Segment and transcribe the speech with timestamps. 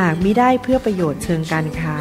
[0.00, 1.96] หากมิได้เพื่อประโยชน์เชิงการค้า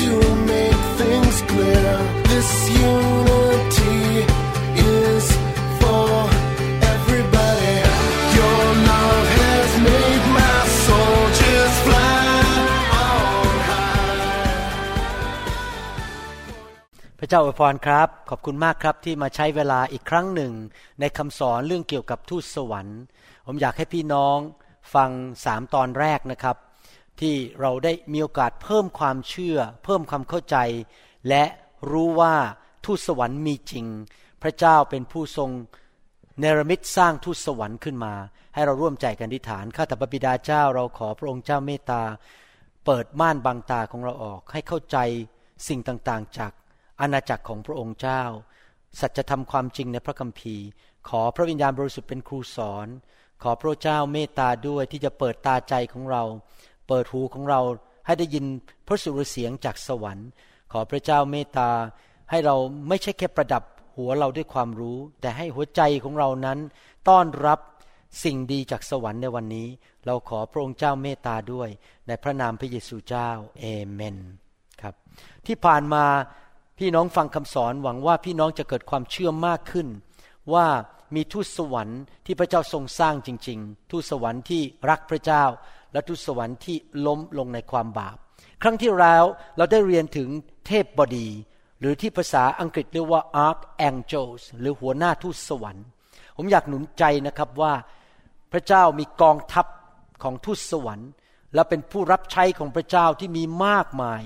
[0.00, 0.12] to
[0.50, 1.92] make things clear.
[2.30, 2.50] This
[2.92, 3.98] unity
[4.96, 5.24] is
[5.80, 6.08] for
[6.94, 7.76] everybody.
[8.38, 12.26] Your love has made my soul just fly
[13.06, 14.18] on high.
[17.18, 20.52] พระเจ้าอวยพรครับ ขอบคุณมากครับที่มาใช้เวลาอีกครั้งหนึ่ง
[21.00, 23.00] ในคำสอนเรื่องเกี่ยวกับทูตสวรรค์
[23.46, 24.38] ผมอยากให้พี่น้อง
[24.94, 25.10] ฟัง
[25.44, 26.58] สามตอนแรกนะครับ
[27.20, 30.56] ที่เราได้มีโอกาสเพิ่มความเชื่อ เพิ่มความเข้าใจ
[31.28, 31.44] และ
[31.90, 32.34] รู้ว่า
[32.84, 33.86] ทูตสวรรค์มีจริง
[34.42, 35.50] พระเจ้าเป็นผู้ทรง
[36.38, 38.14] เนรมิตสร้างทูตสวรรค์ขึ้นมา
[38.54, 42.02] ให้เราร่วมใจกันอธิษฐานข้าแต่พระบิดาเจ้าเราขอพระองค์เจ้าเมตตา
[42.84, 44.98] เปิดม่านบางตาของเราออก ให้เข้าใจ
[45.68, 46.52] สิ่งต่างๆ จาก
[47.00, 48.22] อาณาจักรของพระองค์เจ้า
[49.00, 50.64] สัจธรรมความจริงในพระคัมภีร์
[51.08, 52.86] ขอพระวิญญาณบริสุทธิ์เป็นครูสอน
[53.42, 56.22] ขอพระเจ้าเมตตาด้วยที่จะเปิดตาใจของเรา
[56.88, 57.60] เปิดหูของเรา
[58.06, 58.44] ให้ได้ยิน
[58.86, 60.28] พระสุรเสียงจากสวรรค์
[60.72, 61.70] ขอพระเจ้าเมตตา
[62.30, 62.56] ให้เรา
[62.88, 63.62] ไม่ใช่แค่ประดับ
[63.96, 66.58] หัวเราด้วยความรู้ แต่ให้หัวใจของเรานั้น
[67.08, 67.60] ต้อนรับ
[68.24, 69.68] สิ่งดีจากสวรรค์ในวันนี้
[70.06, 71.68] เราขอพระองค์เจ้าเมตตาด้วย
[72.06, 73.30] ในพระนามพระเยซูเจ้า
[73.60, 74.16] เอเมน
[74.82, 74.94] ครับ
[75.46, 76.04] ที่ผ่านมา
[76.78, 79.88] พี่น้องฟังคำสอนหวังว่าพี่น้องจะเกิดความเชื่อมากขึ้น
[80.52, 80.66] ว่า
[81.14, 85.44] มีทูตสวรรค์ที่พระเจ้าทรงสร้างจริง ๆ ทูตสวรรค์ที่รักพระเจ้า
[85.94, 86.76] และทูตสวรรค์ที่
[87.06, 88.16] ล้มลงในความบาป
[88.62, 89.24] ครั้งที่แล้ว
[89.56, 90.28] เราได้เรียนถึง
[90.66, 91.28] เทพบดี
[91.80, 95.84] หรือที่ภาษาอังกฤษเรียกว่า archangels หรือหัวหน้าทูตสวรรค์
[96.36, 97.72] ผมอยากหนุนใจนะครับว่า
[98.52, 99.66] พระเจ้ามีกองทัพ
[100.22, 101.10] ของทูตสวรรค์
[101.54, 104.22] และเป็นผู้รับใช้ของพระเจ้าที่มีมากมาย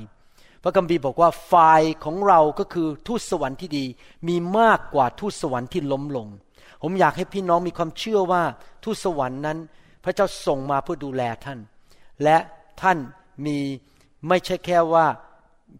[0.62, 3.84] พระคัมภีร์บอกว่าฝ่ายของเราก็คือทูตสวรรค์ที่ดี
[4.28, 6.28] มีมากกว่าทูตสวรรค์ที่ล้มลง
[6.82, 8.42] ผมอยากให้พี่น้องมีความเชื่อว่า
[8.84, 9.58] ทูตสวรรค์นั้น
[10.04, 11.58] พระเจ้าส่งมาเพื่อดูแลท่าน
[12.24, 12.36] และ
[12.82, 12.98] ท่าน
[13.46, 13.58] มี
[14.28, 15.06] ไม่ใช่แค่ว่า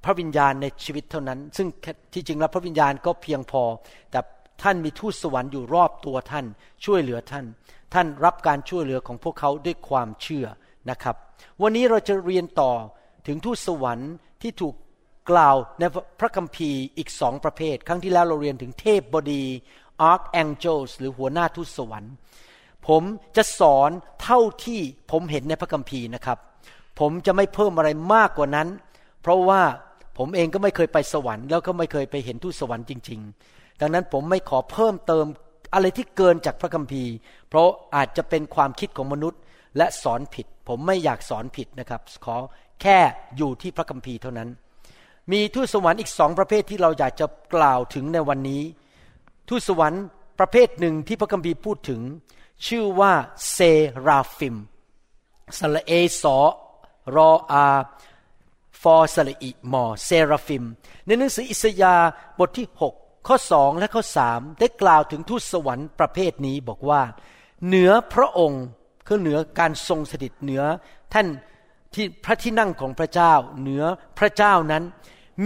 [0.05, 1.69] พระวิญญาณในชีวิตเท่านั้น ซึ่ง
[2.13, 3.63] ที่จริงแล้วพระวิญญาณก็เพียงพอ
[4.11, 4.21] แต่
[4.63, 6.47] ท่านมีทูตสวรรค์อยู่รอบตัวท่าน
[6.85, 7.45] ช่วยเหลือท่าน
[7.95, 10.47] ท่านรับการช่วยเหลือของพวกเขาด้วยความเชื่อ
[10.91, 11.17] นะครับ
[11.63, 12.73] วันนี้เราจะเรียนต่อ
[13.27, 14.13] ถึงทูตสวรรค์
[14.43, 14.75] ที่ถูก
[15.31, 15.85] กล่าวใน
[16.21, 19.45] พระคัมภีร์อีกสองประเภท ครั้งที่แล้วเราเรียนถึงเทพบดี
[20.13, 22.13] archangels หรือหัวหน้าทูตสวรรค์
[22.89, 23.03] ผม
[23.37, 23.91] จะสอน
[24.23, 24.81] เท่าที่
[25.11, 26.39] ผมเห็นในพระคัมภีร์นะครับ
[27.01, 28.69] ผมจะไม่เพิ่มอะไรมากกว่านั้น
[29.23, 29.63] เพราะว่า
[30.19, 35.27] ผมเองก็ไม่เคยไปสวรรค์แล้วก็ไม่เคยไปเห็นทูตสวรรค์จริง ๆ ดังนั้นผมไม่ขอเพิ่มเติม
[35.75, 37.13] อะไรที่เกินจากพระคัมภีร์
[37.49, 39.41] เพราะอาจจะเป็นความคิดของมนุษย์
[39.77, 42.37] และสอนผิด ผมไม่อยากสอนผิดนะครับ ขอ
[42.83, 42.99] แค่
[43.37, 44.49] อยู่ที่พระคัมภีร์เท่านั้น
[45.33, 48.63] มีทูตสวรรค์อีกสองประเภทที่เราอยากจะกล่าวถึงในวันนี้
[49.49, 50.05] ทูตสวรรค์
[50.41, 52.01] ประเภทหนึ่งที่พระคัมภีร์พูดถึง
[52.67, 53.13] ชื่อว่า
[53.53, 53.59] เซ
[54.07, 54.57] ราฟิม
[55.59, 55.93] สระเอ
[56.23, 56.37] ซอ
[57.17, 57.67] รออา
[58.83, 60.65] ฟอสระอิมอเซราฟิม
[61.07, 62.09] ในหนังสืออิสยาห์
[62.39, 62.69] บทที่
[62.99, 67.03] 6 ข้อสองและข้อสามได้กล่าวถึงทูตสวรรค์ประเภทนี้บอกว่า
[67.67, 68.65] เหนือพระองค์
[69.07, 70.63] คือเหนือการทรงสถิตเหนือ
[71.15, 71.27] ท่าน
[71.95, 73.85] ที่พระที่นั่งของพระเจ้า เหนือ
[74.19, 74.85] พระเจ้านั้น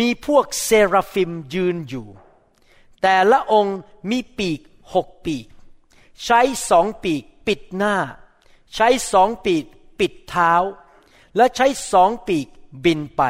[0.00, 2.06] มีพวกเซราฟิมยืนอยู่
[3.02, 3.78] แต่ละองค์
[4.10, 4.60] มีปีก
[4.94, 5.46] หกปีก
[6.24, 6.40] ใช้
[6.70, 7.94] สองปีกปิดหน้า
[8.74, 9.64] ใช้สองปีก
[10.00, 10.52] ปิดเท้า
[11.36, 12.46] และใช้สองปีก
[12.84, 13.22] บินไป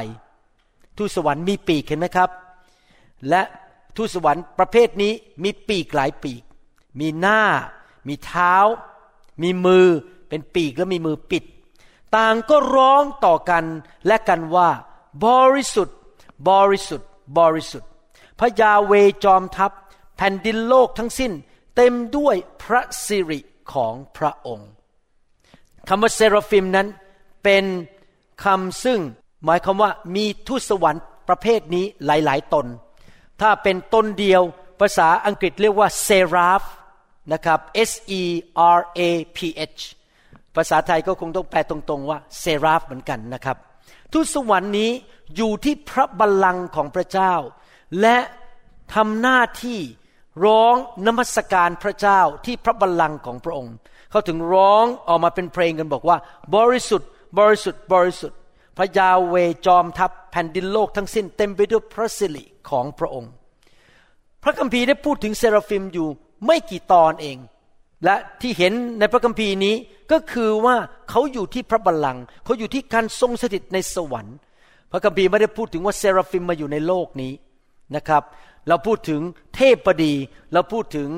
[0.97, 2.31] ทูตสวรรค์มีปีกเห็นไหมครับ
[3.29, 3.43] และ
[3.97, 6.43] ทูตสวรรค์ประเภทนี้มีปีกหลายปีก
[7.01, 7.41] มีหน้า
[8.09, 8.55] มีเท้า
[9.43, 9.87] มีมือ
[10.29, 11.45] เป็นปีกและมีมือปิด
[12.17, 13.65] ต่างก็ร้องต่อกัน
[14.07, 14.69] และกันว่า
[15.25, 15.97] บริสุทธิ์
[16.49, 17.09] บริสุทธิ์
[17.39, 17.89] บริสุทธิ์
[18.39, 18.93] พระยาห์เวห์
[19.25, 19.73] จอมทัพ
[20.17, 21.33] แผ่นดินโลกทั้งสิ้น
[21.77, 23.41] เต็มด้วยพระสิริ
[23.73, 24.69] ของพระองค์
[25.89, 26.89] คำว่าเซราฟิมนั้น
[27.45, 27.65] เป็น
[28.45, 29.01] คำซึ่ง
[29.45, 32.67] หมายความว่ามีทูตสวรรค์ประเภทนี้หลาย ๆ ตน
[33.41, 34.43] ถ้าเป็นตนเดียว
[34.81, 36.63] ภาษาอังกฤษเรียกว่า seraph
[37.33, 37.61] นะครับ
[37.91, 38.23] S E
[38.79, 39.01] R A
[39.37, 39.39] P
[39.77, 39.83] H
[40.57, 43.57] ภาษาไทยก็คงต้องแปลตรง ๆ ว่าเซราฟเหมือนกันนะครับ
[44.13, 44.91] ทูตสวรรค์นี้
[45.37, 47.35] อยู่ที่พระบัลลังก์ของพระเจ้า
[48.01, 48.19] และ
[48.95, 49.81] ทำหน้าที่
[50.45, 50.75] ร้อง
[51.07, 53.75] นมัสการพระเจ้าที่พระบัลลังก์ของพระองค์
[54.11, 56.17] เขาถึงร้องออกมาเป็นเพลงกันบอกว่า
[56.57, 57.09] บริสุทธิ์
[57.39, 58.39] บริสุทธิ์ บริสุทธิ์
[58.77, 59.37] พระยาเว
[59.67, 63.31] จอมทัพแผ่นดินโลกทั้งสิ้นเต็มไปด้วยพระสิริของพระองค์
[64.43, 66.09] พระคัมภีร์ได้พูดถึงเซราฟิมอยู่
[66.47, 67.39] ไม่กี่ตอนเอง
[68.05, 69.75] และที่เห็นในพระคัมภีร์นี้
[70.13, 70.77] ก็คือว่า
[71.11, 74.37] เขาอยู่ที่พระบัลลังก์เขาอยู่ที่การทรงสถิตในสวรรค์
[74.93, 77.33] พระคัมภีร์ไม่ได้พูดถึงว่าเซราฟิมมาอยู่ในโลกนี้
[77.97, 78.23] นะครับ
[78.69, 79.21] เราพูดถึง
[79.57, 80.15] เทพดี
[80.53, 81.09] เราพูดถึง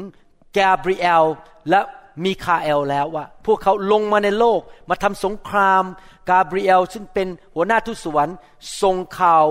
[0.55, 1.25] แกบริเอล
[1.71, 1.81] และ
[2.25, 5.83] มีคาเอลแล้วว่า พวกเขาลงมาในโลกมาทำสงคราม
[6.29, 8.37] กาเบรีเอลซึ่งเป็นหัวหน้าทูตสวรรค์
[8.83, 9.45] ส่งข่าว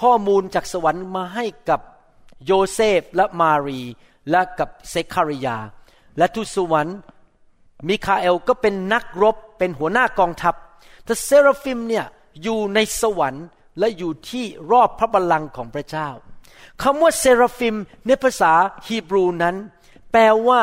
[0.00, 1.80] ข้อมูลจากสวรรค์มาให้กับ
[2.46, 3.80] โยเซฟและมารี
[4.30, 5.56] และกับเซคาริยา
[6.18, 6.96] และทูตสวรรค์
[7.88, 10.54] มิคาเอลก็เป็นนักรบเป็นหัวหน้ากองทัพ
[11.04, 12.06] แต่เซราฟิมเนี่ย
[12.42, 13.46] อยู่ในสวรรค์
[13.78, 16.08] และอยู่ที่รอบพระบัลลังก์ของพระเจ้า
[16.82, 17.74] คำว่าเซราฟิม
[18.06, 18.52] ในภาษา
[18.86, 19.56] ฮีบรูนั้น
[20.12, 20.60] แปลว่า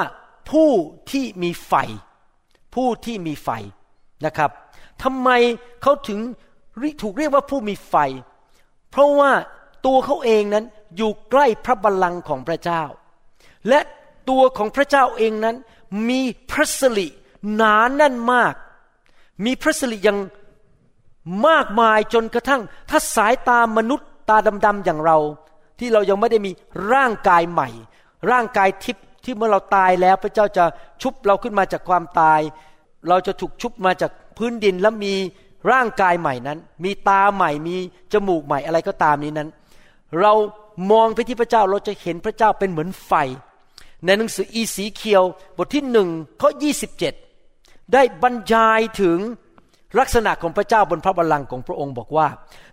[0.52, 0.70] ผู้
[1.12, 1.74] ที่มีไฟ
[2.76, 3.50] ผู้ที่มีไฟ
[4.26, 4.52] นะครับ
[5.04, 5.30] ทำไม
[5.82, 6.20] เขาถึง
[7.02, 7.96] ถูกเรียกว่าผู้มีไฟ
[8.92, 9.32] เพราะว่า
[9.86, 10.66] ตัวเขาเองนั้น
[10.98, 12.84] อยู่ใกล้พระบัลลังก์ของพระเจ้า
[13.70, 13.80] และ
[14.30, 15.56] ตัวของพระเจ้าเองนั้น
[16.10, 17.08] มีพระสิริ
[17.56, 18.54] หนาแน่นมาก
[19.46, 20.20] มีพระสิริอยัง
[21.48, 25.18] มากมายจนกระทั่ง ถ้าสายตามนุษย์ตาดำๆอย่างเรา
[25.80, 26.52] ที่เรายังไม่ได้มี
[26.94, 27.70] ร่างกายใหม่
[28.32, 30.66] ร่างกายทิพย์ที่เมื่อเราตายแล้วพระเจ้าจะ
[31.02, 32.42] ชุบเราขึ้นมาจากความตาย
[33.10, 35.14] เราจะถูกชุบมาจากพื้นดินแล้วมี
[35.72, 37.76] ร่างกายใหม่นั้น มีตาใหม่มี
[38.14, 39.50] จมูกใหม่อะไรก็ตามนี้นั้น
[40.22, 40.34] เรา
[40.92, 43.14] มองไปที่พระเจ้าเราจะเห็นพระเจ้าเป็นเหมือนไฟ
[44.06, 45.24] ในหนังสืออีสีเคียว
[45.58, 46.10] บทที่หนึ่ง
[46.42, 46.70] ข้อยี
[47.94, 49.20] ได้บรรยายถึง
[50.00, 52.28] ลักษณะของพระเจ้าบนพระบัลลังก์ของพระองค์บอกว่า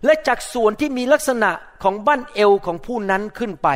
[0.05, 1.51] และจากส่วนที่มีลักษณะ
[1.83, 3.69] ของบั้นเอวของผู้นั้นขึ้นไป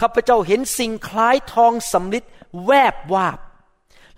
[0.00, 2.24] ข้าพเจ้าเห็นสิ่งคล้ายทองสำลิด
[2.66, 3.38] แวบวาบ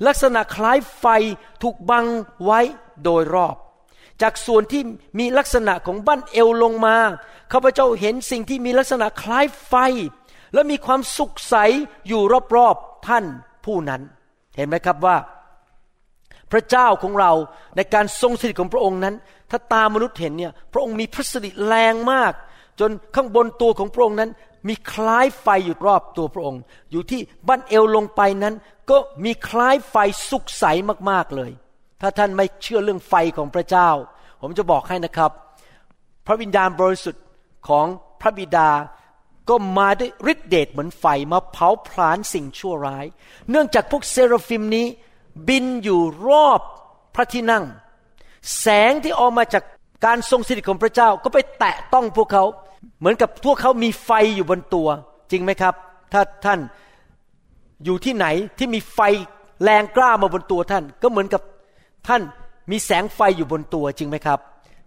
[0.06, 1.06] ลักษณะคล้ายไฟ
[1.62, 2.06] ถูกบัง
[2.44, 2.60] ไว้
[3.04, 3.56] โดยรอบ
[4.22, 4.82] จากส่วนที่
[5.18, 6.96] มีลักษณะของบั้นเอวลงมา
[7.52, 9.74] ข้าพเจ้าเห็นสิ่งที่มีลักษณะคล้ายไฟ
[10.54, 11.54] และมีความสุขใส
[12.08, 12.22] อยู่
[12.56, 13.24] รอบๆท่าน
[13.64, 14.02] ผู้นั้น
[14.56, 15.16] เห็นไหมครับว่า
[16.52, 17.32] พระเจ้าของเรา
[17.76, 19.14] ในการทรงสถิตของพระองค์นั้น
[19.50, 22.32] ถ้าตามนุษย์เห็นเนี่ยพระองค์มีพระสิริแรงมาก
[22.80, 24.30] จนข้างบนตัวของพระองค์นั้น
[24.68, 26.60] มีคล้ายไฟอยู่รอบตัวพระองค์
[26.90, 28.54] อยู่ที่บั้นเอวลงไปนั้น
[28.90, 29.96] ก็มีคล้ายไฟ
[30.30, 30.64] สุกใส
[31.10, 31.50] มากๆเลย
[32.00, 33.88] ถ้าท่านไม่เชื่อเรื่องไฟของพระเจ้า
[34.42, 35.30] ผมจะบอกให้นะครับ
[36.26, 37.24] พระวิญญาณบริสุทธิ์
[37.68, 37.86] ของ
[38.20, 38.70] พระบิดา
[39.48, 43.06] ก็มาด้วยฤทธิเดชเหมือนไฟมาเผาผลาญสิ่งชั่วร้าย
[43.50, 44.86] เนื่องจากพวกเซราฟิมนี้
[45.48, 46.60] บินอยู่รอบ
[47.14, 47.64] พระที่นั่ง
[48.60, 49.64] แสงที่ออกมาจาก
[50.04, 52.44] การทรงสถิตของพระเจ้าก็ไปแตะต้องพวกเขา
[52.98, 54.88] เหมือนกับพวกเขามีไฟอยู่บนตัว
[55.30, 55.74] จริงไหมครับ
[56.12, 56.60] ถ้าท่าน
[57.84, 58.26] อยู่ที่ไหน
[58.58, 59.00] ที่มีไฟ
[59.62, 61.42] แรงกล้ามาบนตัวท่าน ก็เหมือนกับ
[62.08, 62.22] ท่าน
[62.70, 64.38] มีแสงไฟอยู่บนตัวจริงไหมครับ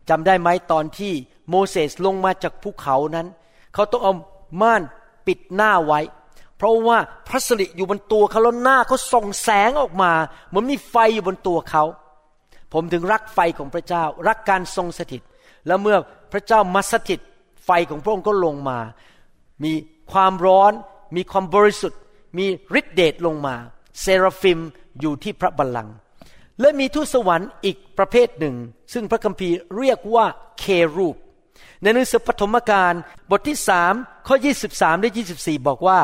[0.09, 1.13] จำได้ไหมตอนที่
[1.49, 3.27] โมเสสลงมาจากภูเขานั้น
[3.73, 4.13] เขาต้องเอา
[4.61, 4.81] ม่าน
[5.27, 5.99] ปิดหน้าไว้
[6.59, 6.97] เพราะว่า
[7.27, 10.11] พระสิริอยู่บนตัวเขาแล้วหน้าเขาส่องแสงออกมา
[10.47, 11.83] เหมือนมีไฟอยู่บนตัวเขา
[12.73, 15.21] ผมถึงรักไฟของพระเจ้า รักการทรงสถิต
[15.67, 15.97] แล้วเมื่อ
[16.31, 17.19] พระเจ้ามาสถิต
[17.65, 18.79] ไฟของพระองค์ก็ลงมา
[19.63, 19.73] มี
[20.11, 20.73] ความร้อน
[21.15, 21.99] มีความบริสุทธิ์
[22.37, 22.45] มี
[22.79, 23.55] ฤทธิเดชลงมา
[24.01, 24.59] เซราฟิม
[24.99, 25.95] อยู่ที่พระบัลลังก์
[26.61, 28.55] และมีทูตสวรรค์อีกประเภทหนึ่ง
[28.93, 30.25] ซึ่งพระคัมภีร์เรียกว่า
[30.59, 31.15] เครูป
[31.81, 32.93] ในหนังสือปฐมกาล
[33.29, 33.93] บทที่สาม
[34.27, 34.35] ข้อ
[34.69, 35.99] 23 และ 24 บอกว่า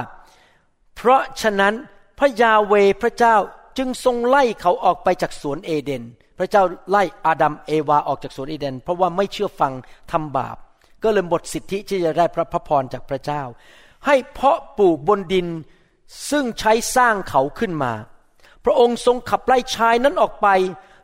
[0.96, 1.74] เพราะฉะนั้น
[2.20, 3.36] พระยาเวพระเจ้า
[3.78, 6.04] จึงทรงไล่เขาออกไปจากสวนเอเดน
[6.38, 9.74] พระเจ้าไล่อาดัมเอวาออกจากสวนเอเดน เพราะว่าไม่เชื่อฟัง
[10.12, 10.58] ทำบาป
[11.04, 13.42] ก็เลยหมดสิทธิที่จะได้พระพรจากพระเจ้า
[14.06, 15.48] ให้เพาะปลูกบนดิน
[16.30, 17.94] ซึ่งใช้สร้างเขาขึ้นมา
[18.66, 20.48] พระองค์ทรงขับไล่ชายนั้นออกไป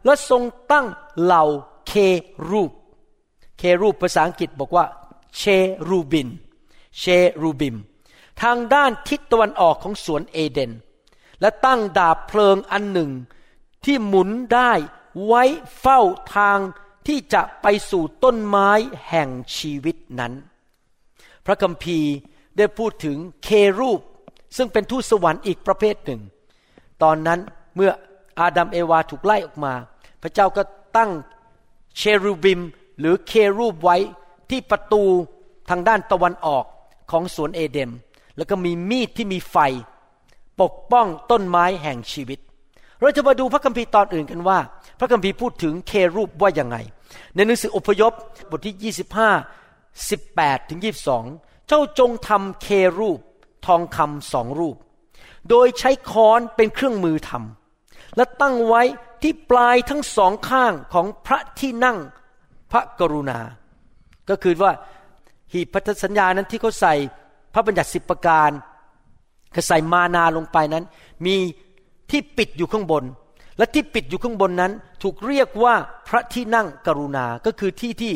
[0.06, 0.86] และทรงตั้ง
[1.22, 1.44] เหล่า
[1.88, 1.94] เค
[2.50, 2.72] รูป
[3.58, 4.86] เครูปภาษาอังกฤษบอกว่า
[5.38, 5.44] เช
[5.90, 6.28] รูบิน
[7.00, 7.04] เช
[7.42, 7.76] รูบิม
[8.44, 10.72] ทางด้านทิศตะวันออกของสวนเอเดน
[11.42, 13.12] และตั้งดาบเพลิงอันหนึ่ง
[13.86, 14.72] ที่หมุนได้
[15.26, 15.44] ไว้
[15.80, 16.00] เฝ้า
[16.36, 16.60] ทาง
[17.08, 18.70] ที่จะไปสู่ต้นไม้
[19.10, 20.34] แห่งชีวิตนั้น
[21.46, 22.12] พระคัมภีร์
[22.58, 24.00] ได้พูดถึงเครูป
[24.58, 26.22] ซึ่งเป็นทูตสวรรค์อีกประเภทหนึ่ง
[27.04, 27.40] ตอนนั้น
[27.76, 27.92] เมื่อ
[28.40, 29.74] อาดัมเอวาถูกไล่ออกมา
[30.22, 30.64] พระเจ้าก็
[30.98, 31.12] ตั้ง
[31.98, 32.62] เชรูบิม
[33.00, 33.98] หรือเครูปไว้
[34.50, 35.04] ที่ประตู
[35.70, 36.66] ทางด้านตะวันออก
[37.12, 37.90] ของสวนเอเดน
[38.38, 39.58] แล้วก็มีมีดที่มีไฟ
[40.62, 42.40] ปกป้องต้นไม้แห่งชีวิต
[43.00, 44.60] เราจะมาดูพระคัมภีร์ตอนอื่นกันว่า
[45.00, 46.78] พระคัมภีร์พูดถึงเครูปว่ายังไง
[47.36, 48.14] ในหนังสืออพยพ
[48.50, 48.94] บทที่
[49.60, 50.80] 25 18ถึง
[51.24, 52.68] 22 เจ้าจงทำเค
[53.00, 53.20] รูป
[53.66, 54.78] ทองคำสองรูป
[55.50, 58.82] โดยใช้ค้อนเป็นเครื่องมือทำและตั้งไว้
[59.22, 61.98] ที่ปลายทั้งสองข้างของพระที่นั่ง
[62.72, 63.40] พระกรุณา
[64.30, 64.74] ก็คือว่า
[65.54, 66.94] หีบพันธสัญญานั้นที่เขาใส่
[67.54, 68.50] พระบัญญัติสิบประการ
[69.54, 70.86] คือใส่มานาลงไปนั้น
[71.26, 71.36] มี
[72.12, 73.04] ที่ปิดอยู่ข้างบน
[73.58, 74.72] และที่ปิดอยู่ข้างบนนั้น
[75.04, 75.76] ถูกเรียกว่า
[76.08, 78.14] พระที่นั่งกรุณา ก็คือที่ที่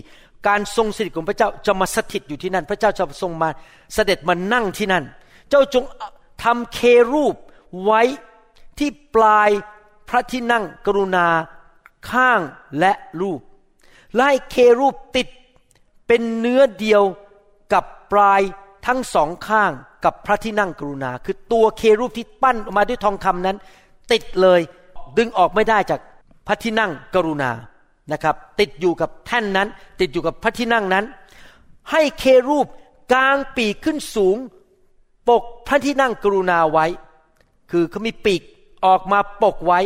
[0.47, 3.49] การทรงสถิตของพระเจ้าจะมาสถิตอยู่ที่นั่น พระเจ้าจะทรงมา
[3.93, 5.03] เสด็จมานั่งที่นั่น
[5.49, 5.83] เจ้าจง
[6.43, 6.79] ทำเค
[7.13, 7.35] รูป
[7.83, 8.01] ไว้
[8.79, 9.49] ที่ปลาย
[10.09, 11.27] พระที่นั่งกรุณา
[12.09, 12.41] ข้าง
[12.79, 13.39] และรูป
[14.15, 15.27] ไล่เครูปติด
[16.07, 17.03] เป็นเนื้อเดียว
[17.73, 18.41] กับปลาย
[18.87, 19.71] ทั้งสองข้าง
[20.05, 23.57] กับพระที่นั่งกรุณา คือตัวเครูปที่ปั้นออกมาด้วยทองคำนั้น
[24.11, 24.61] ติดเลย
[25.17, 25.99] ดึงออกไม่ได้จาก
[26.47, 27.51] พระที่นั่งกรุณา
[28.11, 29.67] นะครับติดอยู่กับแท่นนั้น
[29.99, 31.05] ติดอยู่กับพระที่นั่งนั้น
[31.91, 32.67] ให้เครูป
[33.13, 34.37] กลางปีกขึ้นสูง
[35.29, 36.85] ปกพระที่นั่งกรุณาไว้
[37.71, 38.41] คือเขามีปีก
[38.85, 39.79] ออกมาปกไว้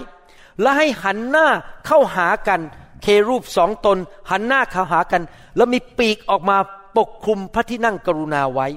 [0.62, 1.48] และให้หันหน้า
[1.86, 2.62] เข้าหากัน
[3.04, 3.98] เครูปสองตน
[4.30, 5.22] หันหน้าเข้าหากัน
[5.56, 6.58] แล้วมีปีกออกมา
[6.98, 8.68] ปกคลุมพระที่นั่งกรุณาไว้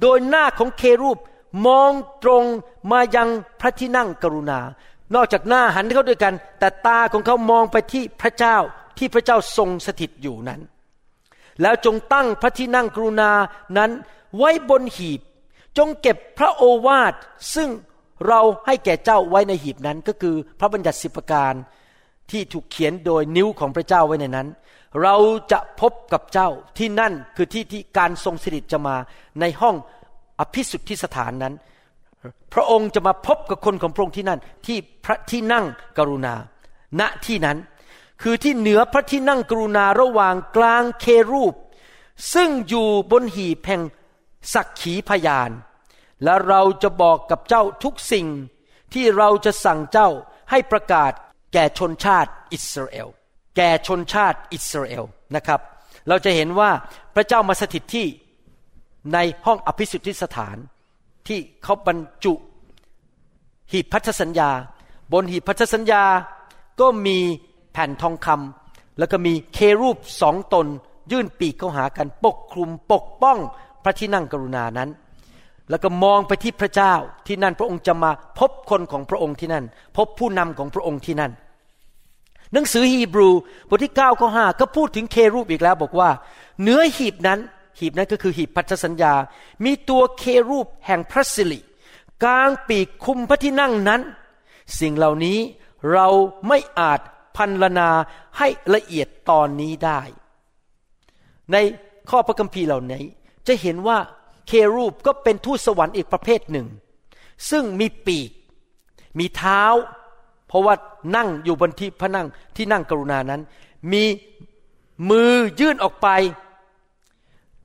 [0.00, 1.18] โดยหน้าของเครูป
[1.66, 1.92] มอง
[2.22, 2.44] ตรง
[2.90, 3.28] มายัง
[3.60, 4.60] พระที่นั่งกรุณา
[5.14, 8.56] นอกจากหน้าหันเข้าด้วยกัน แต่ตาของเขามองไปที่พระเจ้า
[8.98, 10.60] ที่พระเจ้าทรงสถิตอยู่นั้น
[11.62, 13.30] แล้วจงตั้งพระที่นั่งกรุณา
[13.78, 13.90] นั้น
[14.36, 15.20] ไว้บนหีบ
[15.78, 17.14] จงเก็บพระโอวาท
[17.54, 17.68] ซึ่ง
[18.28, 21.54] เราให้แก่เจ้าไว้ในหีบนั้นก็คือพระบัญญัติสิบประการ
[22.30, 24.48] ที่ถูกเขียนโดยนิ้วของพระเจ้าไว้ในนั้น
[25.02, 25.16] เรา
[25.52, 28.96] จะพบกับเจ้าที่นั่นคือที่ที่การทรงสถิตจะมา
[29.40, 29.76] ในห้อง
[30.38, 31.54] อภิสุทธิสถานนั้น
[32.52, 35.64] พระองค์จะมาพบกับคนของพระองค์ที่นั่นที่พระที่นั่ง
[35.98, 36.34] กรุณา
[37.00, 37.58] ณที่นั้น
[38.22, 41.54] คือที่เหนือพระที่นั่งกรุณาระหว่างกลางเครูป
[42.34, 43.82] ซึ่งอยู่บนหีบแห่ง
[44.52, 45.50] สักขีพยาน
[46.24, 48.26] และเราจะบอกกับเจ้าทุกสิ่ง
[48.94, 50.08] ที่เราจะสั่งเจ้า
[50.50, 51.12] ให้ประกาศ
[51.52, 53.08] แก่ชนชาติอิสราเอล
[53.56, 55.04] แก่ชนชาติอิสราเอล
[55.36, 55.60] นะครับ
[56.08, 56.70] เราจะเห็นว่า
[57.14, 58.06] พระเจ้ามาสถิตที่
[59.14, 60.56] ในห้องอภิสุทธิสถาน
[61.28, 62.34] ที่เขาบรรจุ
[63.72, 64.50] หีบพันธสัญญา
[65.12, 66.02] บนหีบพันธสัญญา
[66.80, 67.18] ก็มี
[67.72, 70.66] แผ่นทองคำแล้วก็มีเครูปสองตน
[71.12, 73.38] ยื่นปีกเข้าหากันปกคลุมปกป้อง
[73.82, 74.90] พระที่นั่งกรุณานั้น
[75.70, 76.92] แล้วก็มองไปที่พระเจ้า
[77.26, 79.64] ที่นั่นพระองค์จะมาพบคนของพระองค์ที่นั่น
[79.96, 81.32] พบผู้นำของพระองค์ที่นั่น
[82.52, 83.28] หนังสือฮีบรู
[83.68, 86.10] บทที่9ข้อ5ก็พูดถึงเครูปอีกแล้วบอกว่า
[86.62, 87.38] เนื้อหีบนั้น
[87.78, 89.14] หีบนั้นก็คือหีบพันธสัญญา
[89.64, 91.60] มีตัวเครูปแห่งพระสิริ
[92.24, 94.00] กลางปีกคุมพระที่นั่งนั้น
[94.78, 95.38] สิ่งเหล่านี้
[95.92, 96.06] เรา
[96.48, 97.00] ไม่อาจ
[97.36, 97.90] พันลนา
[98.38, 100.00] ให้ละเอียดตอนนี้ได้
[101.52, 101.56] ใน
[102.10, 103.04] ข้อพระคัมภีร์เหล่านี้
[103.46, 103.98] จะเห็นว่า
[104.48, 106.66] เครูปก็เป็นทูตสวรรค์อีกประเภทหนึ่ง
[107.50, 108.30] ซึ่งมีปีก
[109.18, 109.62] มีเท้า
[110.50, 110.74] เพราะว่า
[111.16, 112.26] นั่งอยู่บนที่พระนั่ง
[112.56, 113.40] ที่นั่งกรุณานั้น
[113.92, 114.04] มี
[115.10, 116.08] มือยื่นออกไป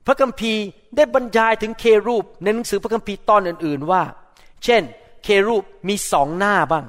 [0.06, 0.62] พระคัมภีร์
[0.96, 4.02] ได้บรรยายถึงเครูปในหนังสือพระคัมภีร์ตอนอื่น ๆว่า
[4.64, 4.82] เช่น
[5.24, 6.84] เครูปมีสองหน้าบ้าง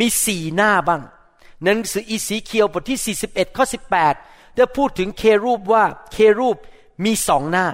[0.00, 1.02] มีสี่หน้าบ้าง
[1.62, 3.64] ในหนังสืออีสีเคียวบทที่ 41ข้อ
[4.10, 6.56] 18 ได้พูดถึงเครูปว่าเครูป
[7.04, 7.66] มีสองหน้า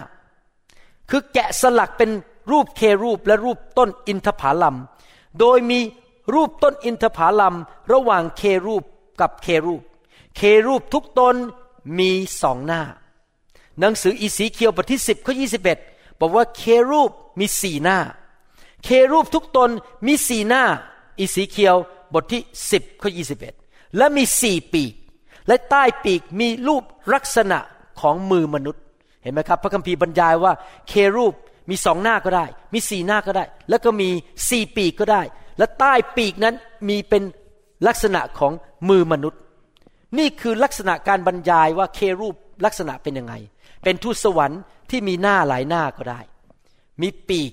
[1.10, 2.10] คือแกะสลักเป็น
[2.50, 4.76] รูปเครูปและรูปต้นอินทผลัม
[5.40, 5.78] โดยมี
[6.32, 7.54] รูปต้นอินทผลัม
[7.92, 8.84] ระหว่างเครูป
[9.20, 9.82] กับเครูป
[10.36, 11.36] เครูปทุกตน
[11.98, 12.10] มี
[12.42, 12.82] สองหน้า
[13.78, 15.34] หนังสืออีสีเคียวบทที่ 10ข้อ
[15.76, 17.98] 21 บอกว่าเครูปมีสี่หน้า
[18.84, 19.70] เครูปทุกตน
[20.06, 20.62] มีสี่หน้า
[21.18, 21.76] อีสีเคียว
[22.14, 23.10] บทที่ 10ข้อ
[23.54, 24.92] 21 และมีสี่ปีก
[25.46, 26.82] และใต้ปีกมีรูป
[27.14, 27.58] ลักษณะ
[28.00, 28.82] ของมือมนุษย์
[29.22, 30.52] เห็นไหมครับ พระคัมภีร์บรรยายว่า
[30.88, 31.34] เครูป
[31.70, 34.08] มีสองหน้าก็ได้ มีสี่หน้าก็ได้ แล้วก็มี
[34.50, 35.22] สี่ปีกก็ได้
[35.58, 36.54] และใต้ปีกนั้น
[36.88, 37.22] มีเป็น
[37.86, 38.52] ลักษณะของ
[38.88, 39.40] มือมนุษย์
[40.18, 43.34] นี่คือลักษณะการบรรยายว่าเครูปลักษณะเป็นยังไง
[43.82, 46.20] เป็นทูตสวรรค์ที่มีหน้าหลายหน้าก็ได้
[47.02, 47.52] มีปีก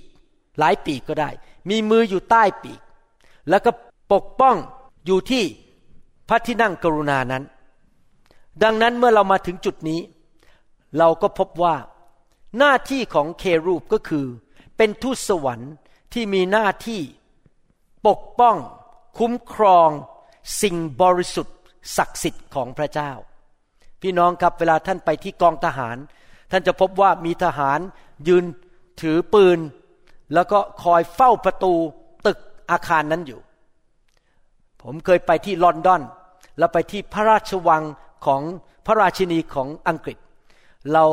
[0.60, 1.30] หลายปีกก็ได้
[1.70, 2.82] มีมืออยู่ใต้ปีก
[3.50, 3.72] แล้วก็
[4.12, 4.56] ปกป้อง
[5.06, 5.44] อยู่ที่
[6.30, 7.44] พระที่นั่งกรุณานั้น
[8.64, 10.00] ดังนั้นเมื่อเรามาถึงจุดนี้
[10.98, 11.76] เราก็พบว่า
[12.58, 14.26] หน้าที่ของเครูปก็คือ
[14.78, 15.74] เป็นทูตสวรรค์
[16.14, 17.02] ที่มีหน้าที่
[18.08, 18.56] ปกป้อง
[19.18, 19.90] คุ้มครอง
[20.62, 21.58] สิ่งบริสุทธิ์
[21.98, 23.12] ศักดิ์สิทธิ์ของพระเจ้า
[24.02, 25.98] พี่น้องครับเวลาท่านไปที่กองทหาร
[26.52, 27.80] ท่านจะพบว่ามีทหาร
[28.28, 28.44] ยืน
[29.02, 29.60] ถือปืน
[30.34, 31.74] แล้วก็คอยเฝ้าประตู
[32.26, 32.40] ตึก
[32.72, 33.42] อาคารนั้นอยู่
[34.82, 36.02] ผมเคยไปที่ลอนดอน
[36.58, 37.84] แล้วไปที่พระราชวัง
[38.26, 38.42] ของ
[38.86, 40.18] พระราชินีของอังกฤษ
[40.94, 41.06] เรา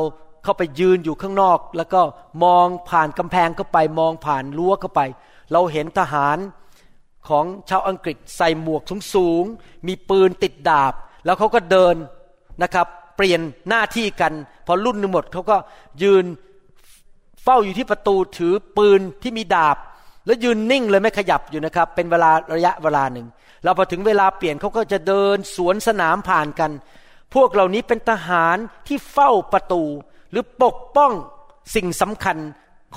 [0.43, 2.01] เข้าไปยืนอยู่ข้างนอก แล้วก็
[2.43, 5.01] มองผ่านกำแพงเข้าไปมองผ่านรั้วเข้าไป
[5.51, 6.37] เราเห็นทหาร
[7.27, 8.81] ของชาวอังกฤษใส่หมวก
[9.13, 10.93] สูงๆมีปืนติดดาบ
[11.25, 11.95] แล้วเขาก็เดิน
[12.63, 14.33] นะครับ เปลี่ยนหน้าที่กัน
[14.67, 15.57] พอรุ่นหนึงหมดเขาก็
[16.03, 16.25] ยืน
[17.43, 19.77] เฝ้าอยู่ที่ประตูถือปืนที่มีดาบ
[20.25, 23.27] แล้วยืนนิ่งเลยไม่ขยับอยู่นะครับ เป็นเวลาระยะเวลาหนึ่ง
[23.63, 26.71] เราพอถึงเวลาเปลี่ยนเขาก็จะเดินสวนสนามผ่านกัน
[27.33, 28.57] พวกเหล่านี้เป็นทหาร
[28.87, 29.83] ที่เฝ้าประตู
[30.31, 31.11] หรือปกป้อง
[31.75, 32.37] สิ่งสำคัญ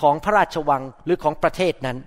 [0.00, 1.99] ของพระราชวังหรือของประเทศนั้น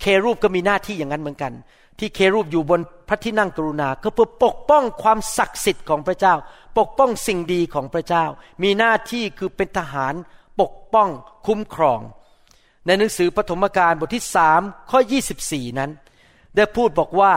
[0.00, 1.52] เครูปก็มีหน้าที่อย่างนั้นเหมือนกัน
[1.98, 6.34] ที่เครูปอยู่บนพระที่นั่งกรุณาก็เพื่อปกป้องความศักดิ์สิทธิ์ของพระเจ้า
[6.78, 8.24] ปกป้องสิ่งดีของพระเจ้า
[8.62, 10.14] มีหน้าที่คือเป็นทหาร
[10.60, 11.08] ปกป้อง
[11.46, 12.00] คุ้มครอง
[12.86, 15.00] ในหนังสือปฐมกาลบทที่สามข้อ
[15.38, 15.90] 24 นั้น
[16.56, 17.32] ได้พูดบอกว่า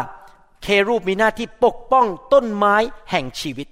[0.64, 2.76] เครูปมีหน้าที่ปกป้องต้นไม้
[3.12, 3.68] แห่งชีวิต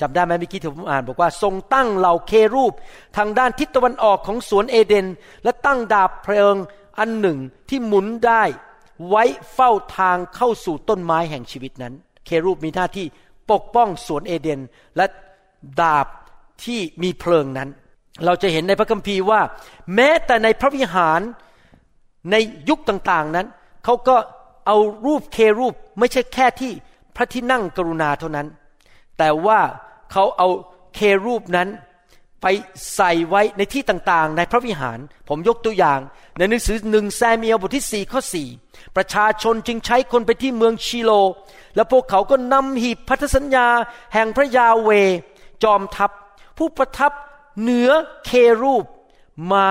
[0.00, 2.72] จำได้ไหมเมื่อกี้ที่ผมอ่านบอกว่า ทรงตั้งเหล่าเครูป
[3.16, 5.06] ทางด้านทิศตะวันออกของสวนเอเดน
[5.44, 6.56] และตั้งดาบเพลิง
[6.98, 8.42] อันหนึ่งที่หมุนได้
[9.08, 9.24] ไว้
[9.54, 11.94] เฝ้าทางเข้าสู่ต้นไม้แห่งชีวิตนั้น
[12.26, 13.06] เครูปมีหน้าที่
[13.50, 14.60] ปกป้องสวนเอเดน
[14.96, 15.06] และ
[15.80, 16.06] ดาบ
[16.64, 17.68] ที่มีเพลิงนั้น
[18.24, 19.40] เราจะเห็นในพระคัมภีร์ว่า
[19.94, 21.20] แม้แต่ในพระวิหาร
[22.30, 22.36] ใน
[22.68, 23.46] ยุคต่างๆนั้น
[23.84, 24.16] เขาก็
[24.66, 26.72] เอารูปเครูปไม่ใช่แค่ที่
[27.16, 28.46] พระที่นั่งกรุณาเท่านั้น
[29.18, 29.60] แต่ว่า
[30.12, 30.48] เขาเอา
[30.94, 31.68] เครูปนั้น
[32.46, 32.48] ไป
[32.96, 34.98] ใส่ไว้ในที่ต่างๆ ในพระวิหาร
[35.28, 36.00] ผมยกตัวอย่าง
[36.38, 38.48] ในหนังสือหนึ่งแซมเมียลบทที่สี่ข้อสี่
[38.96, 41.10] ประชาชนจึงใช้คนไปที่เมืองชิโล
[41.74, 43.66] และพวกเขาก็นำหีบพันธสัญญา
[44.14, 44.90] แห่งพระยาเว
[45.62, 46.10] จอมทัพ
[46.58, 47.12] ผู้ประทับ
[47.60, 47.90] เหนือ
[48.24, 48.30] เค
[48.62, 48.84] รูป
[49.52, 49.68] มา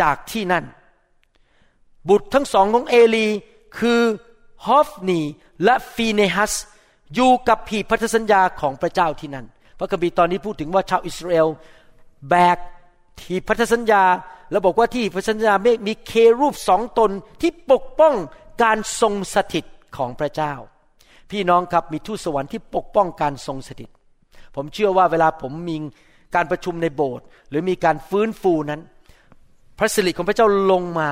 [0.00, 0.64] จากที่นั่น
[2.08, 3.28] บุตรทั้งสองของเอลี
[3.78, 4.00] คือ
[4.66, 5.20] ฮอฟนี
[5.64, 6.54] และฟีเนฮัส
[7.14, 9.46] อยู่กับผีบพันธสัญญาของพระเจ้าที่นั่น
[9.78, 11.48] พระคัมภีร์ตอนนี้พูดถึงว่าชาวอิสราเอล
[12.28, 12.58] แบก
[13.20, 14.02] ที่พันธสัญญา
[14.50, 18.14] แล้วบอกว่าที่พันธสัญญาเมฆมีเครูปสองตนที่ปกป้อง
[18.62, 19.64] การทรงสถิต
[19.96, 20.52] ของพระเจ้า
[21.30, 23.90] พี่น้องครับมีทูตสวรรค์ที่ปกป้องการทรงสถิต
[24.54, 25.76] ผมเชื่อว่าเวลาผมมี
[26.34, 28.80] การประชุมในโบสถ์หรือมีการฟื้นฟูนั้น
[29.78, 31.08] พระสิริของพระเจ้าลงมา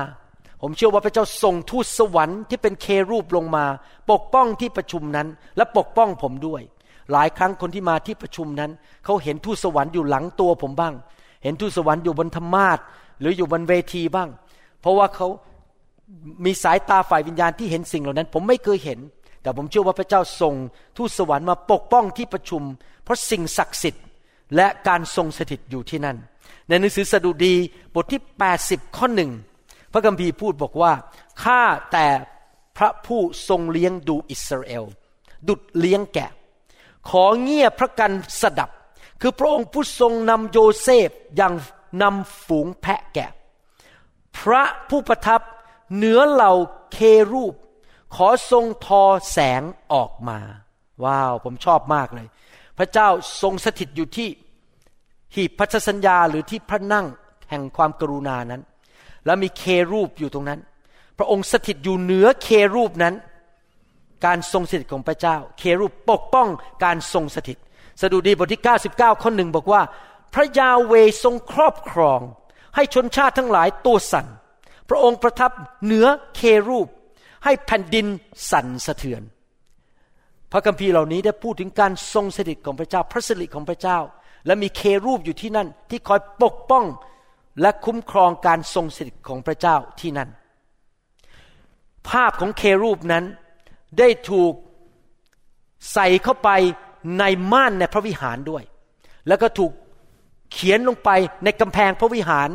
[0.61, 3.65] ผมเชื่อว่าพระเจ้าส่งทูตสวรรค์ที่เป็นเครูปลงมา
[4.11, 6.61] ปกป้องที่ประชุมนั้น และปกป้องผมด้วย
[7.11, 8.71] หลายครั้งคนที่มาที่ประชุมนั้น
[9.05, 10.93] เขาเห็นทูตสวรรค์อยู่หลังตัวผมบ้าง
[11.43, 12.79] เห็นทูตสวรรค์อยู่บนธรรมาท
[13.19, 14.29] หรืออยู่บนเวทีบ้าง
[14.81, 15.27] เพราะว่าเขา
[16.45, 18.99] มีสายตาฝ่ายวิญญาณที่เห็นสิ่งเหล่านั้น ผมไม่เคยเห็น
[19.41, 20.55] แต่ผมเชื่อว่าพระเจ้าส่ง
[20.97, 22.61] ทูตสวรรค์มาปกป้องที่ประชุม
[23.03, 24.03] เพราะสิ่งศักดิ์สิทธิ์
[24.55, 26.17] และการทรงสถิตอยู่ที่นั่น
[26.67, 27.53] ในหนังสือสดุดี
[27.95, 28.21] บทที่
[28.59, 29.31] 80 ข้อหนึ่ง
[29.91, 30.91] พระคัมภีร์พูดบอกว่า
[31.43, 32.07] ข้าแต่
[32.77, 34.83] พระผู้ทรงเลี้ยงดูอิสราเอล
[35.47, 36.29] ดุดเลี้ยงแกะ
[37.09, 38.69] ขอเงียบพระกันสดับ
[39.21, 41.53] คือพระองค์ผู้ทรงนำโยเซฟอย่าง
[42.01, 43.31] นำฝูงแพะแกะ
[44.37, 45.41] พระผู้ประทับ
[45.95, 46.53] เหนือเหล่า
[46.93, 46.97] เค
[47.33, 47.53] รูป
[48.15, 49.61] ขอทรงทอแสง
[49.93, 50.39] ออกมา
[51.03, 52.27] ว้าวผมชอบมากเลย
[52.77, 53.07] พระเจ้า
[53.41, 54.29] ทรงสถิตอยู่ที่
[55.35, 57.05] หีบพันธสัญญาหรือที่พระนั่ง
[57.49, 58.61] แห่งความกรุณานั้น
[59.25, 60.59] แล้วมีเครูปอยู่ตรงนั้น
[61.17, 63.13] พระองค์สถิตอยู่เหนือเครูปนั้น
[64.25, 66.47] การทรงสถิตของพระเจ้า เครูปปกป้อง
[66.83, 67.57] การทรงสถิต
[68.01, 69.81] สดุดีบทที่ 99 ข้อหนึ่งบอกว่า
[70.33, 72.19] พระยาเวทรงครอบครอง
[72.75, 74.27] ให้ชนชาติทั้งหลายตัวสั่น
[74.89, 75.51] พระองค์ประทับ
[75.83, 76.87] เหนือเครูป
[77.43, 78.05] ให้แผ่นดิน
[78.51, 79.21] สั่นสะเทือน
[80.51, 83.99] พระคัมภีร์เหล่านี้ได้พูดถึงการทรงสถิตของพระเจ้า พระสิริของพระเจ้า
[84.45, 86.85] และมีเครูปอยู่ที่นั่นที่คอยปกป้อง
[87.61, 90.29] และคุ้มครองการทรงสถิตของพระเจ้าที่นั่น
[92.09, 93.25] ภาพของเครูปนั้น
[93.99, 94.53] ได้ถูก
[95.93, 96.49] ใส่เข้าไป
[97.19, 98.63] ในม่านในพระวิหารด้วย
[99.27, 99.71] แล้วก็ถูก
[100.51, 101.09] เขียนลงไป
[101.43, 102.49] ในกำแพงพระวิหาร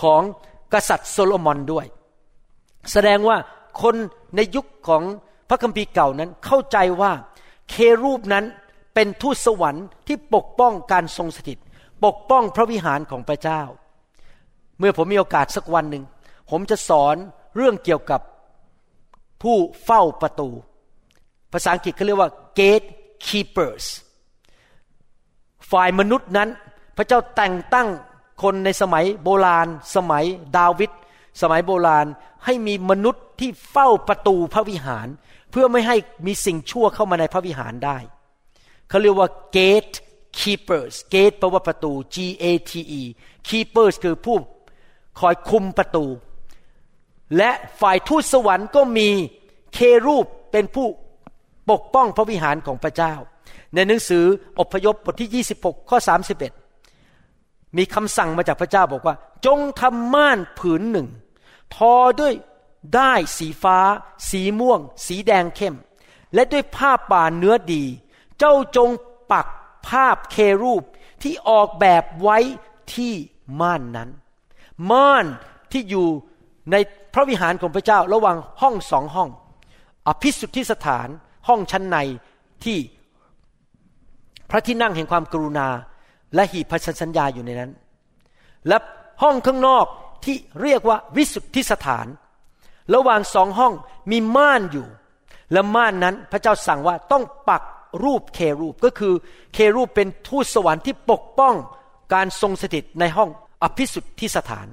[0.00, 0.22] ของ
[0.72, 1.86] กษัตริย์โซโลมอนด้วย
[2.92, 3.36] แสดงว่า
[3.82, 3.94] คน
[4.36, 5.02] ในยุคของ
[5.48, 7.12] พระคัมภีร์เก่านั้นเข้าใจว่า
[7.70, 8.44] เครูปนั้น
[8.94, 11.58] เป็นทูตสวรรค์ที่ปกป้องการทรงสถิต
[12.04, 13.62] ปกป้องพระวิหารของพระเจ้า
[14.78, 16.04] เมื่อผมมีโอกาสสักวันหนึ่ง
[16.50, 17.16] ผมจะสอน
[17.56, 18.20] เรื่องเกี่ยวกับ
[19.42, 20.48] ผู้เฝ้าประตู
[21.52, 22.88] ภาษาอังกฤษเขาเรียกว่า gate
[23.26, 23.84] keepers
[25.70, 26.48] ฝ่ายมนุษย์นั้น
[26.96, 27.88] พระเจ้าแต่งตั้ง
[28.42, 30.24] คนในสมัยโบราณ สมัย
[30.56, 30.90] ดาวิด
[31.40, 32.06] สมัยโบราณ
[32.44, 35.08] ให้มีมนุษย์ที่เฝ้าประตูพระวิหาร
[35.50, 37.98] เพื่อไม่ให้มีสิ่งชั่วเข้ามาในพระวิหารได้
[38.88, 39.94] เขาเรียกว่า gate
[40.38, 43.02] keepers gate แปลว่าประตู G A T E
[43.48, 44.36] keepers คือผู้
[45.20, 46.06] คอยคุมประตู
[47.36, 49.08] และฝ่ายทูตสวรรค์ก็มี
[49.74, 50.86] เครูปเป็นผู้
[51.70, 53.14] ปกป้องพระวิหารของพระเจ้า
[53.74, 54.24] ในหนังสือ
[54.60, 55.98] อพยพบทที่ 26 ข้อ
[56.88, 59.14] 31 มีคำสั่งมาจากพระเจ้าบอกว่า
[59.46, 61.08] จงทำม่านผืนหนึ่ง
[61.74, 62.34] ทอด้วย
[62.94, 63.78] ได้สีฟ้า
[64.30, 65.76] สีม่วง สีแดงเข้ม
[66.34, 67.84] และด้วยผ้าป่าเนื้อดี
[68.38, 68.90] เจ้าจง
[69.32, 69.46] ปัก
[69.88, 70.82] ภาพเครูป
[71.22, 72.38] ที่ออกแบบไว้
[72.94, 73.12] ที่
[73.60, 74.10] ม่านนั้น
[74.90, 75.26] ม่าน
[75.72, 76.08] ที่อยู่
[76.70, 76.76] ใน
[77.14, 79.28] พระวิหารของพระเจ้าระหว่างห้องสองห้อง
[80.06, 81.08] อภิสุทธิสถาน
[81.48, 81.96] ห้องชั้นใน
[82.64, 82.78] ที่
[84.50, 85.68] พระที่นั่งแห่งความกรุณา
[86.34, 87.70] และหีบพันสัญญาอยู่ในนั้น
[88.68, 88.78] และ
[89.22, 89.86] ห้องข้างนอก
[90.24, 92.06] ที่เรียกว่าวิสุทธิสถาน
[92.94, 93.72] ระหว่างสองห้อง
[94.10, 94.86] มีม่านอยู่
[95.52, 97.62] และม่านนั้นพระเจ้าสั่งว่าต้องปัก
[98.04, 99.14] รูปเครูปก็คือ
[99.54, 101.54] เครูปเป็นทูตสวรรค์ที่ปกป้อง
[102.14, 103.30] การทรงสถิตในห้อง
[103.62, 104.66] อภิสุทธิสถาน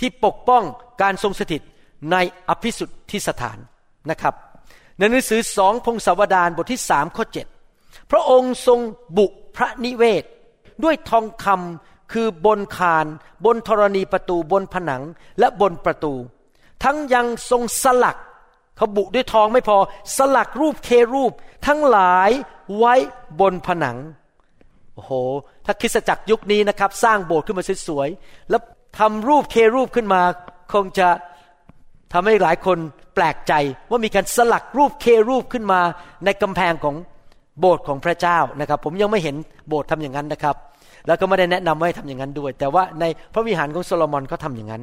[0.00, 0.62] ที่ปกป้อง
[1.02, 1.62] การทรงสถิต
[2.12, 2.16] ใน
[2.48, 3.58] อภิสุทธิสถาน
[4.10, 4.34] นะครับ
[4.98, 7.46] ในหนังสือสองพงศาวดารบทที่สามข้อเจ็ด
[8.10, 8.80] พระองค์ทรง
[9.16, 9.26] บุ
[9.56, 10.24] พระนิเวศ
[10.84, 13.06] ด้วยทองคำคือบนคาน
[13.44, 15.02] บนธรณีประตูบนผนัง
[15.38, 16.14] และบนประตู
[16.84, 18.18] ทั้งยังทรงสลัก
[18.76, 19.76] เขาบุด้วยทองไม่พอ
[20.16, 21.32] สลักรูปเครูป
[21.66, 22.30] ทั้งหลาย
[22.78, 22.94] ไว้
[23.40, 23.96] บนผนัง
[24.94, 25.12] โอ้โห
[25.64, 28.62] ถ้าคริสจักรยุคนี้นะครับ สร้างโบสถ์ขึ้นมาสวยๆแล้ว
[28.98, 30.22] ทำรูปเครูปขึ้นมา
[30.72, 31.08] คงจะ
[32.14, 32.78] ทำให้หลายคน
[33.14, 33.52] แปลกใจ
[33.90, 35.80] ว่ามีการสลักรูปเครูปขึ้นมา
[36.24, 36.94] ในกำแพงของ
[37.60, 39.36] โบสถ์ของพระเจ้านะครับ ผมยังไม่เห็น
[39.68, 40.56] โบสถ์ทำอย่างนั้นนะครับ
[41.06, 44.82] แล้วก็ไม่ได้แนะนำว่าให้ทำอย่างนั้นด้วย แต่ว่าในพระวิหารของโซโลมอนเขาทาอย่างนั้น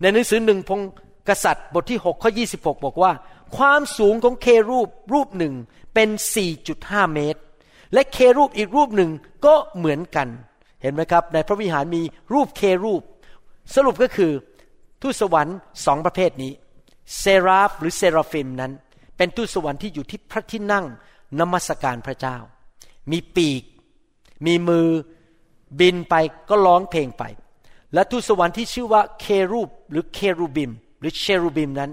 [0.00, 0.80] ในหนังสือหนึ่งพง
[1.28, 3.12] กษัตริย์บทที่6ข้อ26 บอกว่า
[3.56, 5.54] ความสูงของเครูปรูปหนึ่ง
[5.94, 6.08] เป็น
[6.60, 7.40] 4.5 เมตร
[7.92, 9.10] และเครูปอีกรูปหนึ่ง
[9.46, 10.28] ก็เหมือนกัน
[10.82, 12.02] เห็นไหมครับ ในพระวิหารมี
[12.32, 13.02] รูปเครูป
[13.74, 14.32] สรุปก็คือ
[15.02, 16.52] ทูตสวรรค์สองประเภทนี้
[17.18, 18.72] เซราฟหรือเซราฟิมนั้น
[19.16, 20.86] เป็นทูตสวรรค์ที่อยู่ที่พระที่นั่ง
[21.38, 22.36] นมัสการพระเจ้า
[23.10, 23.62] มีปีก
[24.46, 24.86] มีมือ
[25.80, 26.14] บินไป
[26.48, 27.24] ก็ร้องเพลงไป
[27.94, 31.90] และทูตสวรรค์ที่ชื่อว่าเครูปหรือเครูบิม หรือเชรูบิมนั้น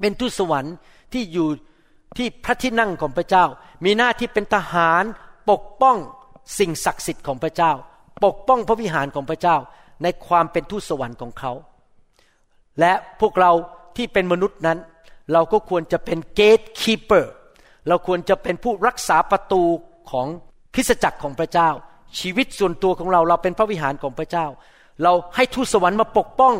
[0.00, 0.74] เป็นทูตสวรรค์
[1.12, 1.48] ที่อยู่
[2.18, 3.44] ที่พระที่นั่งของพระเจ้า
[3.84, 5.04] มีหน้าที่เป็นทหาร
[5.50, 5.96] ปกป้อง
[6.58, 7.72] สิ่งศักดิ์สิทธิ์ของพระเจ้า
[8.24, 9.56] ปกป้องพระวิหารของพระเจ้า
[10.02, 11.52] ในความเป็นทูตสวรรค์ของเขา
[12.80, 13.52] และพวกเรา
[13.96, 14.78] ที่เป็นมนุษย์นั้น
[15.32, 17.32] เราก็ควรจะเป็น gatekeeper
[17.88, 19.62] เราควรจะเป็นผู้รักษาประตู
[20.10, 20.26] ของ
[20.74, 21.68] คริสตจักรของพระเจ้า
[22.20, 24.46] ชีวิตส่วนตัวของเราเราเป็นพระวิหารของพระเจ้า
[25.02, 26.54] เราให้ทูตสวรรค์มาปกป้อง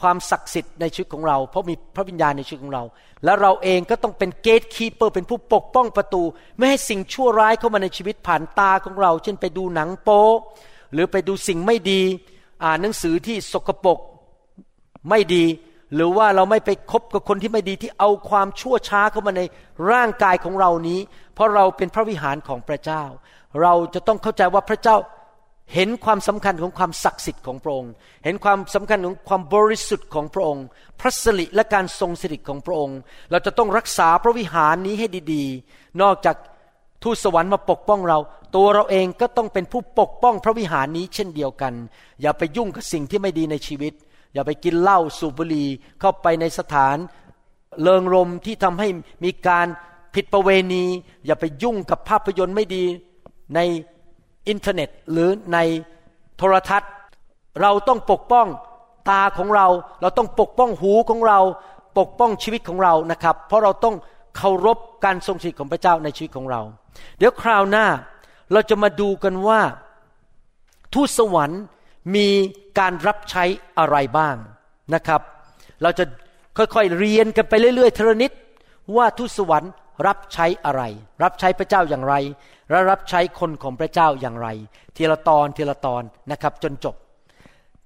[0.00, 2.84] ความศักดิ์สิทธิ์ในชีวิตของเรา เพราะมีพระวิญญาณในชีวิตของเรา
[3.24, 6.22] แล้วเราเองก็ต้องเป็น gatekeeper เป็นผู้ปกป้องประตู
[6.56, 10.22] ไม่ให้สิ่งชั่วร้ายเข้ามาในชีวิตผ่านตาของเรา เช่นไปดูหนังโป๊
[10.92, 12.02] หรือไปดูสิ่งไม่ดี
[12.64, 13.98] อ่านหนังสือที่สกปรก
[15.08, 15.44] ไม่ดี
[15.94, 19.42] หรือว่าเราไม่ไปคบกับคนที่ไม่ดีที่เอาความชั่วช้าเข้ามาใน
[19.90, 21.00] ร่างกายของเรานี้
[21.34, 23.02] เพราะเราเป็นพระวิหารของพระเจ้า
[23.62, 24.96] เราจะต้องเข้าใจว่าพระเจ้า
[25.74, 27.92] เห็นความสำคัญของความศักดิ์สิทธิ์ของพระองค์
[28.24, 30.64] เห็นความสำคัญของความบริสุทธิ์ของพระองค์
[31.00, 32.98] พระสิริและการทรงสิริของพระองค์
[33.30, 36.36] เราจะต้องรักษาพระวิหารนี้ให้ดีๆ นอกจาก
[37.02, 38.18] ทูตสวรรค์มาปกป้องเรา
[38.56, 41.74] ตัวเราเองก็ต้องเป็นผู้ปกป้องพระวิหารนี้เช่นเดียวกัน
[42.20, 43.92] อย่าไปยุ่งกับสิ่งที่ไม่ดีในชีวิต
[44.32, 45.68] อย่าไปกินเหล้าสูบบุหรี่
[46.00, 46.96] เข้าไปในสถาน
[47.82, 48.88] เลิงรมที่ทำให้
[49.24, 49.66] มีการ
[50.14, 50.84] ผิดประเวณี
[51.26, 52.84] อย่าไปยุ่งกับภาพยนตร์ไม่ดี
[53.54, 53.60] ใน
[54.48, 55.58] อินเทอร์เน็ต หรือใน
[56.36, 56.90] โทรทัศน์
[57.60, 58.46] เราต้องปกป้อง
[59.10, 59.66] ตาของเรา
[60.02, 61.40] เราต้องปกป้องหูของเรา
[61.98, 63.96] ปกป้องชีวิตของเรานะครับ เพราะเราต้อง
[64.36, 66.60] เคารพการทรงสิทธิ์ของพระเจ้าในชีวิตของเรา
[67.18, 67.86] เดี๋ยวคราวหน้า
[68.52, 69.60] เราจะมาดูกันว่า
[70.94, 71.62] ทูตสวรรค์
[72.14, 72.28] มี
[72.78, 73.44] การรับใช้
[73.78, 74.36] อะไรบ้าง
[74.94, 75.20] นะครับ
[75.82, 76.04] เราจะ
[76.58, 78.32] ค่อยๆเรียนกันไปเรื่อยๆเทระนิด
[78.96, 79.72] ว่าทูตสวรรค์
[80.06, 80.82] รับใช้อะไร
[81.22, 82.14] รับใช้พระเจ้าอย่างไร
[82.70, 84.48] และรับใช้คนของพระเจ้าอย่างไร
[84.96, 86.94] ทีละตอนทีละตอนนะครับจนจบ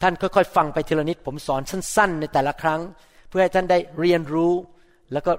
[0.02, 2.80] ท่านค่อยๆ ฟังไปทีละนิด ผมสอนสั้น ๆ ในแต่ละครั้ง
[3.28, 4.52] เพื่อให้ท่านได้เรียนรู้
[5.12, 5.32] แล้วก็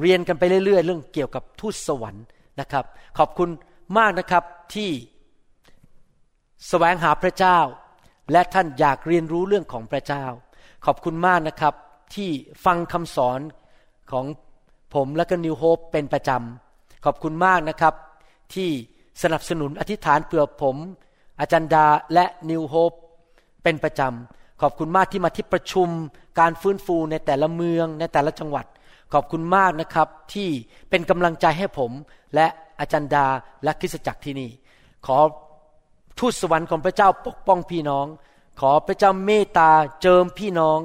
[0.00, 2.24] เรียนกันไปเรื่อยๆ เรื่องเกี่ยวกับทูตสวรรค์
[2.60, 2.84] นะครับ
[3.18, 3.50] ขอบคุณ
[3.98, 4.90] มากนะครับที่
[6.68, 7.58] แสวงหาพระเจ้า
[8.32, 10.24] และท่านอยากเรียนรู้เรื่องของพระเจ้า
[10.86, 11.74] ขอบคุณมากนะครับ
[12.14, 12.30] ที่
[12.64, 13.40] ฟังคำสอน
[14.10, 14.24] ของ
[14.94, 17.94] ผมและก็นิวโฮปเป็นประจำ ขอบคุณมากนะครับ
[18.54, 18.68] ที่
[19.22, 20.76] สนับสนุนอธิษฐานเผื่อผม
[21.40, 22.92] อาจารย์ดาและนิวโฮป
[23.62, 25.88] เป็นประจำ ขอบคุณมากที่มาที่ประชุม
[26.40, 28.66] การฟื้นฟูในแต่ละเมืองในแต่ละจังหวัด
[29.12, 30.48] ขอบคุณมากนะครับที่
[30.90, 31.90] เป็นกำลังใจให้ผม
[32.34, 32.46] และ
[32.80, 33.26] อาจารย์ดา
[33.64, 34.50] และคริสตจักรที่นี่
[35.06, 35.18] ขอ
[36.18, 38.06] ทูตสวรรค์ของพระเจ้าปกป้องพี่น้อง
[38.60, 39.70] ขอพระเจ้าเมตตา
[40.02, 40.80] เจิมพี่น้อง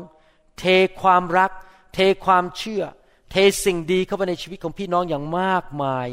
[0.60, 0.64] เท
[1.02, 1.52] ความรัก
[1.94, 2.84] เทความเชื่อ
[3.32, 6.08] เทสิ่งดีเข้าไปในชีวิตของพี่น้องอย่างมากมาย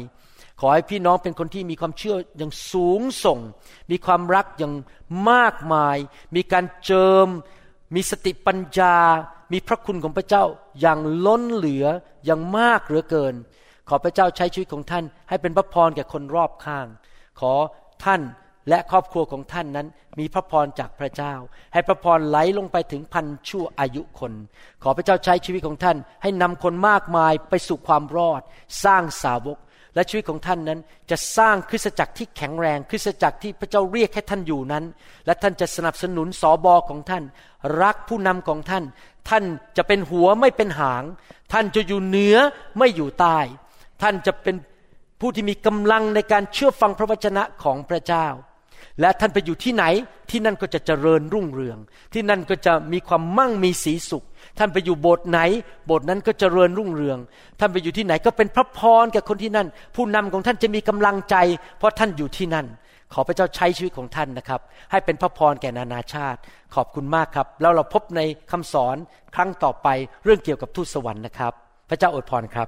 [0.59, 3.39] ขอให้พี่น้องเป็นคนที่มีความเชื่ออย่างสูงส่ง
[3.91, 4.73] มีความรักอย่าง
[5.29, 5.97] มากมาย
[6.35, 7.27] มีการเจิม
[7.95, 8.97] มีสติปัญญา
[9.51, 10.43] มีพระคุณของพระเจ้า
[10.81, 11.85] อย่างล้นเหลือ
[12.25, 13.35] อย่างมากเหลือเกิน
[13.89, 16.87] ขอพระเจ้าใช้ชีวิตของท่าน ให้เป็นพระพรแก่คนรอบข้าง
[17.39, 17.53] ขอ
[18.03, 18.21] ท่าน
[18.69, 19.87] และครอบครัวของท่านนั้น
[20.19, 21.33] มีพระพรจากพระเจ้า
[21.73, 24.33] ให้พระพรไหลลงไปถึงพันชั่วอายุคน
[24.83, 28.41] ขอพระเจ้าใช้ชีวิตของท่าน ให้นำคนมากมายไปสู่ความรอด
[28.83, 29.57] สร้างสาวก
[29.95, 30.79] และชีวิตของท่านนั้น
[31.09, 34.83] จะสร้างคริสตจักรที่แข็งแรง คริสตจักรที่พระเจ้าเรียกให้ท่านอยู่นั้น
[35.25, 37.23] และท่านจะสนับสนุนสอบอของท่าน
[37.81, 38.83] รักผู้นำของท่าน
[39.29, 39.43] ท่าน
[39.77, 41.03] จะเป็นหัวไม่เป็นหาง
[41.53, 42.37] ท่านจะอยู่เหนือ
[42.77, 43.39] ไม่อยู่ใต้
[44.01, 44.55] ท่านจะเป็น
[45.19, 48.27] ผู้ที่มีกำลังในการเชื่อฟังพระวจนะของพระเจ้า
[49.01, 49.85] และท่านไปอยู่ที่ไหน
[50.31, 51.77] ที่นั่นก็จะเจริญรุ่งเรือง
[52.13, 54.23] ที่นั่นก็จะมีความมั่งมีสีสุข
[54.57, 55.39] ท่านไปอยู่โบสถ์ไหน
[55.85, 57.17] โบสถ์นั้นก็เจริญรุ่งเรือง
[57.59, 61.35] ท่านไปอยู่ที่ไหนก็เป็นพระพรแก่คนที่นั่น ผู้นำของท่านจะมีกำลังใจ
[61.77, 62.65] เพราะท่านอยู่ที่นั่น
[63.13, 66.39] ขอพระเจ้าใช้ชีวิตของท่านนะครับ ให้เป็นพระพรแก่นานาชาติ
[66.75, 68.95] ขอบคุณมากครับ แล้วเราพบในคำสอน
[69.35, 69.87] ครั้งต่อไป
[70.23, 71.53] เรื่องเกี่ยวกับทูตสวรรค์นะครับ
[71.89, 72.67] พระเจ้าอวยพรครับ